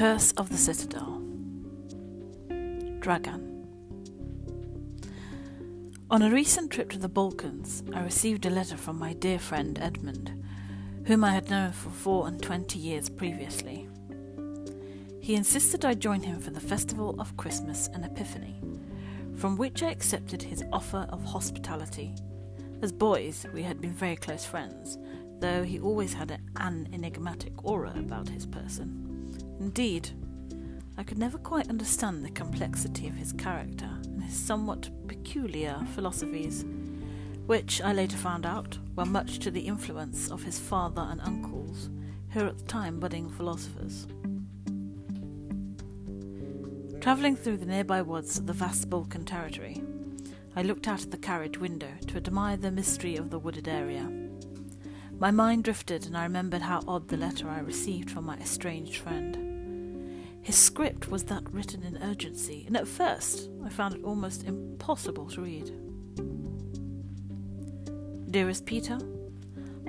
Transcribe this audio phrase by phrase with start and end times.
[0.00, 1.20] Curse of the Citadel.
[3.00, 3.66] Dragan.
[6.10, 9.78] On a recent trip to the Balkans, I received a letter from my dear friend
[9.78, 10.42] Edmund,
[11.06, 13.90] whom I had known for four and twenty years previously.
[15.20, 18.58] He insisted I join him for the festival of Christmas and Epiphany,
[19.36, 22.14] from which I accepted his offer of hospitality.
[22.80, 24.96] As boys, we had been very close friends,
[25.40, 29.09] though he always had an enigmatic aura about his person.
[29.60, 30.10] Indeed,
[30.96, 36.64] I could never quite understand the complexity of his character and his somewhat peculiar philosophies,
[37.44, 41.90] which I later found out were much to the influence of his father and uncles,
[42.30, 44.06] who were at the time budding philosophers.
[47.02, 49.82] Travelling through the nearby woods of the vast Balkan territory,
[50.56, 54.10] I looked out of the carriage window to admire the mystery of the wooded area.
[55.18, 58.96] My mind drifted, and I remembered how odd the letter I received from my estranged
[58.96, 59.49] friend.
[60.42, 65.28] His script was that written in urgency, and at first I found it almost impossible
[65.30, 65.70] to read.
[68.30, 68.98] Dearest Peter,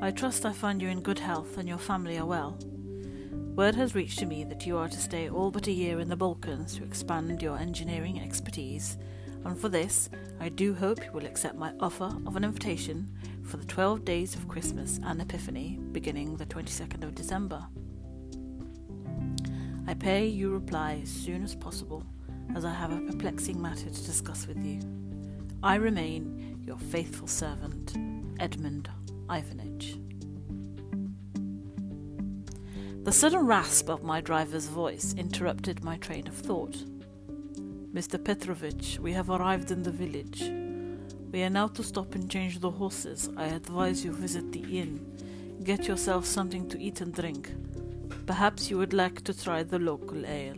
[0.00, 2.58] I trust I find you in good health and your family are well.
[3.56, 6.08] Word has reached to me that you are to stay all but a year in
[6.08, 8.96] the Balkans to expand your engineering expertise,
[9.44, 10.08] and for this
[10.40, 13.12] I do hope you will accept my offer of an invitation
[13.42, 17.66] for the 12 days of Christmas and Epiphany beginning the 22nd of December.
[19.88, 22.04] I pray you reply as soon as possible,
[22.54, 24.80] as I have a perplexing matter to discuss with you.
[25.62, 27.96] I remain your faithful servant,
[28.38, 28.90] Edmund
[29.30, 29.96] Ivanitch.
[33.04, 36.76] The sudden rasp of my driver's voice interrupted my train of thought.
[37.94, 38.22] Mr.
[38.22, 40.52] Petrovitch, we have arrived in the village.
[41.32, 43.30] We are now to stop and change the horses.
[43.38, 45.00] I advise you visit the inn.
[45.64, 47.50] Get yourself something to eat and drink.
[48.28, 50.54] Perhaps you would like to try the local ale.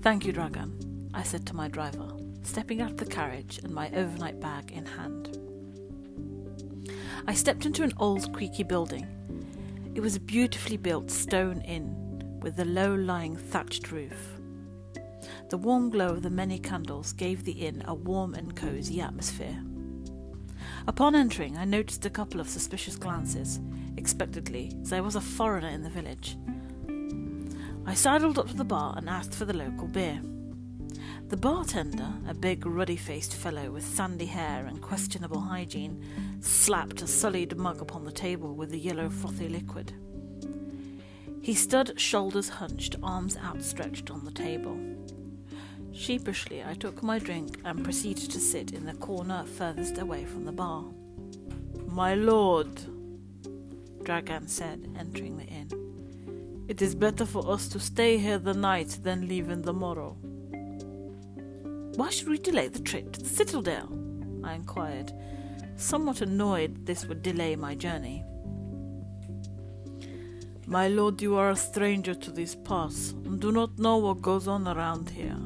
[0.00, 2.08] Thank you, Dragan, I said to my driver,
[2.44, 5.36] stepping out of the carriage and my overnight bag in hand.
[7.26, 9.08] I stepped into an old creaky building.
[9.96, 14.38] It was a beautifully built stone inn with a low lying thatched roof.
[15.50, 19.64] The warm glow of the many candles gave the inn a warm and cosy atmosphere.
[20.86, 23.58] Upon entering, I noticed a couple of suspicious glances,
[23.96, 26.36] expectedly, as I was a foreigner in the village.
[27.86, 30.20] I sidled up to the bar and asked for the local beer.
[31.28, 36.04] The bartender, a big ruddy faced fellow with sandy hair and questionable hygiene,
[36.40, 39.92] slapped a sullied mug upon the table with the yellow frothy liquid.
[41.42, 44.78] He stood, shoulders hunched, arms outstretched on the table.
[45.92, 50.44] Sheepishly, I took my drink and proceeded to sit in the corner furthest away from
[50.44, 50.84] the bar.
[51.86, 52.68] My lord,
[54.06, 59.00] Dragan said, entering the inn, it is better for us to stay here the night
[59.02, 60.16] than leave in the morrow.
[61.96, 63.88] Why should we delay the trip to the citadel?
[64.44, 65.12] I inquired,
[65.74, 68.22] somewhat annoyed this would delay my journey.
[70.68, 74.46] My lord, you are a stranger to these parts and do not know what goes
[74.46, 75.36] on around here.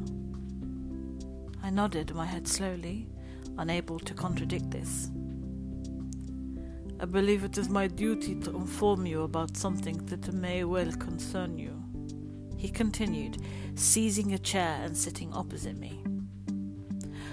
[1.62, 3.08] I nodded my head slowly,
[3.56, 5.10] unable to contradict this.
[7.00, 11.56] I believe it is my duty to inform you about something that may well concern
[11.58, 11.82] you.
[12.58, 13.38] He continued,
[13.74, 16.04] seizing a chair and sitting opposite me.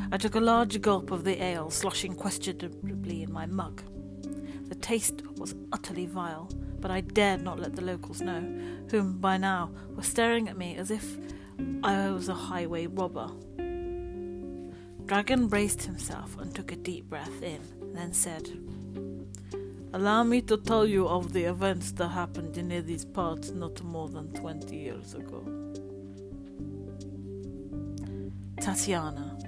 [0.09, 3.81] I took a large gulp of the ale, sloshing questionably in my mug.
[4.69, 6.49] The taste was utterly vile,
[6.79, 8.41] but I dared not let the locals know,
[8.89, 11.17] whom by now were staring at me as if
[11.83, 13.31] I was a highway robber.
[15.07, 17.59] Dragan braced himself and took a deep breath in,
[17.93, 18.49] then said,
[19.97, 24.07] Allow me to tell you of the events that happened in these parts not more
[24.07, 25.41] than twenty years ago.
[28.61, 29.39] Tatiana.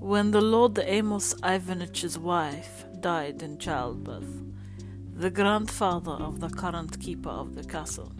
[0.00, 4.42] When the Lord Amos Ivanitch's wife died in childbirth,
[5.14, 8.10] the grandfather of the current keeper of the castle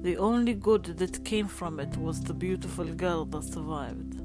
[0.00, 4.22] the only good that came from it was the beautiful girl that survived.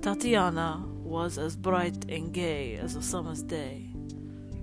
[0.00, 3.90] Tatiana was as bright and gay as a summer's day.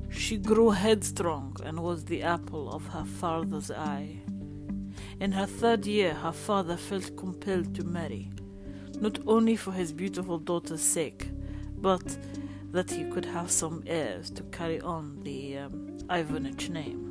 [0.10, 4.22] She grew headstrong and was the apple of her father's eye.
[5.20, 8.32] In her third year, her father felt compelled to marry,
[9.02, 11.28] not only for his beautiful daughter's sake,
[11.78, 12.18] but
[12.72, 17.04] that he could have some heirs to carry on the um, Ivanitch name.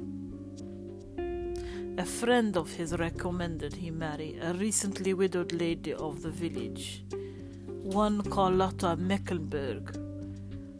[1.98, 7.04] A friend of his recommended he marry a recently widowed lady of the village,
[7.86, 9.96] one Carlotta Mecklenburg,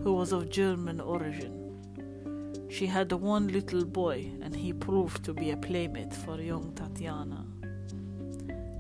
[0.03, 2.67] who was of German origin.
[2.69, 7.47] She had one little boy, and he proved to be a playmate for young Tatiana.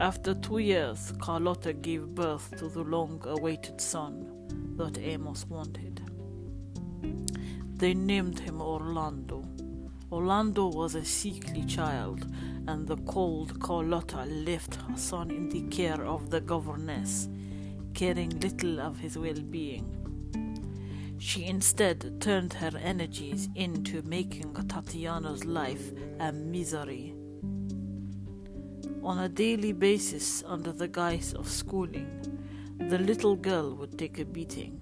[0.00, 6.02] After two years, Carlotta gave birth to the long awaited son that Amos wanted.
[7.76, 9.44] They named him Orlando.
[10.10, 12.26] Orlando was a sickly child,
[12.66, 17.28] and the cold Carlotta left her son in the care of the governess,
[17.96, 19.86] caring little of his well being.
[21.18, 27.14] She instead turned her energies into making Tatiana's life a misery.
[29.02, 32.10] On a daily basis, under the guise of schooling,
[32.78, 34.78] the little girl would take a beating.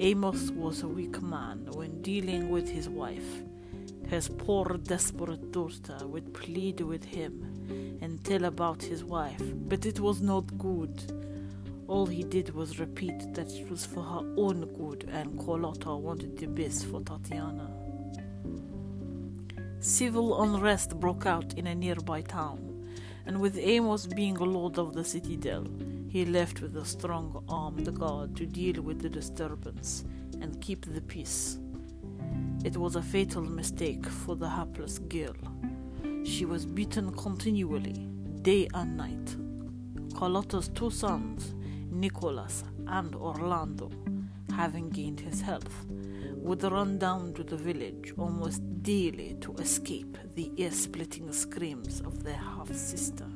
[0.00, 3.44] Amos was a weak man when dealing with his wife.
[4.08, 10.00] His poor, desperate daughter would plead with him and tell about his wife, but it
[10.00, 11.20] was not good.
[11.90, 16.38] All he did was repeat that it was for her own good and Carlotta wanted
[16.38, 17.68] the best for Tatiana.
[19.80, 22.88] Civil unrest broke out in a nearby town,
[23.26, 25.66] and with Amos being lord of the citadel,
[26.08, 30.04] he left with a strong armed guard to deal with the disturbance
[30.40, 31.58] and keep the peace.
[32.64, 35.34] It was a fatal mistake for the hapless girl.
[36.22, 38.06] She was beaten continually,
[38.42, 39.36] day and night.
[40.14, 41.54] Carlotta's two sons,
[41.90, 43.90] Nicholas and Orlando,
[44.54, 45.86] having gained his health,
[46.36, 52.22] would run down to the village almost daily to escape the ear splitting screams of
[52.22, 53.26] their half sister.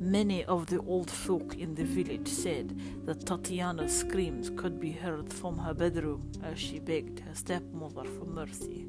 [0.00, 5.32] Many of the old folk in the village said that Tatiana's screams could be heard
[5.32, 8.86] from her bedroom as she begged her stepmother for mercy.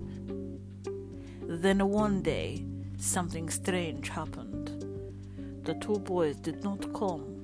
[1.41, 2.63] Then one day,
[2.97, 4.85] something strange happened.
[5.63, 7.38] The two boys did not come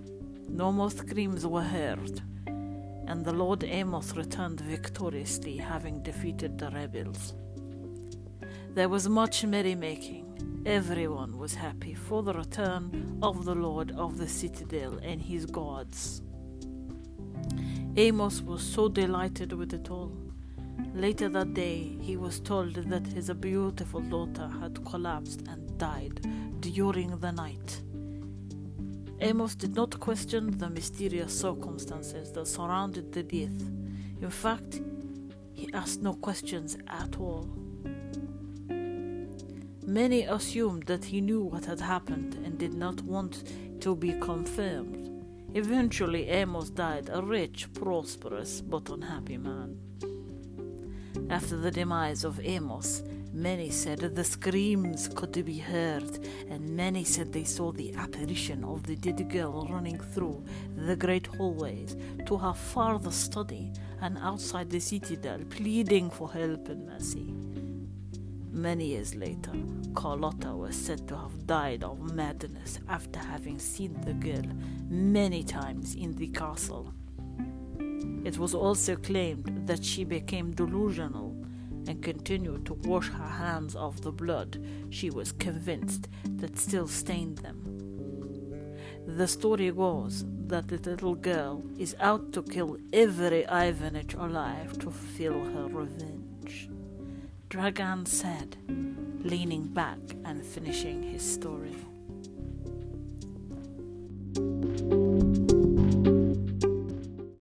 [0.50, 2.22] no more screams were heard,
[3.08, 7.34] and the Lord Amos returned victoriously, having defeated the rebels.
[8.74, 10.64] There was much merrymaking.
[10.66, 16.22] Everyone was happy for the return of the Lord of the citadel and his gods.
[17.98, 20.12] Amos was so delighted with it all.
[20.94, 26.20] Later that day, he was told that his beautiful daughter had collapsed and died
[26.60, 27.82] during the night.
[29.22, 33.62] Amos did not question the mysterious circumstances that surrounded the death.
[34.22, 34.82] In fact,
[35.54, 37.48] he asked no questions at all.
[39.88, 43.44] Many assumed that he knew what had happened and did not want
[43.82, 45.12] to be confirmed.
[45.54, 49.80] Eventually, Amos died a rich, prosperous, but unhappy man.
[51.30, 53.02] After the demise of Amos,
[53.36, 58.84] Many said the screams could be heard, and many said they saw the apparition of
[58.84, 60.42] the dead girl running through
[60.78, 61.98] the great hallways
[62.28, 67.34] to her father's study and outside the citadel, pleading for help and mercy.
[68.54, 69.52] Many years later,
[69.94, 74.50] Carlotta was said to have died of madness after having seen the girl
[74.88, 76.94] many times in the castle.
[78.24, 81.35] It was also claimed that she became delusional
[81.88, 87.40] and continued to wash her hands of the blood she was convinced that still stained
[87.40, 87.76] them.
[89.08, 94.92] The story goes that the little girl is out to kill every Ivanitch alive to
[94.92, 96.70] fulfill her revenge.
[97.50, 98.58] Dragan said,
[99.24, 101.76] leaning back and finishing his story.